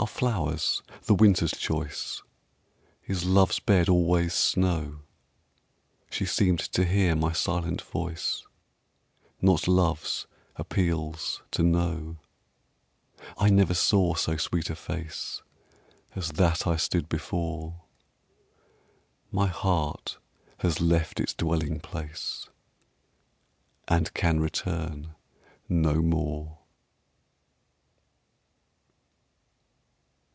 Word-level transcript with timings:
Are 0.00 0.06
flowers 0.06 0.80
the 1.06 1.14
winter's 1.16 1.50
choice? 1.50 2.22
Is 3.08 3.24
love's 3.24 3.58
bed 3.58 3.88
always 3.88 4.32
snow? 4.32 5.00
She 6.08 6.24
seemed 6.24 6.60
to 6.60 6.84
hear 6.84 7.16
my 7.16 7.32
silent 7.32 7.82
voice 7.82 8.44
And 9.40 9.58
love's 9.66 10.28
appeal 10.54 11.16
to 11.50 11.62
know. 11.64 12.18
I 13.38 13.50
never 13.50 13.74
saw 13.74 14.14
so 14.14 14.36
sweet 14.36 14.70
a 14.70 14.76
face 14.76 15.42
As 16.14 16.28
that 16.28 16.64
I 16.64 16.76
stood 16.76 17.08
before: 17.08 17.80
My 19.32 19.48
heart 19.48 20.18
has 20.60 20.80
left 20.80 21.18
its 21.18 21.34
dwelling 21.34 21.80
place 21.80 22.48
And 23.88 24.14
can 24.14 24.38
return 24.38 25.16
no 25.68 26.00
more. 26.02 26.54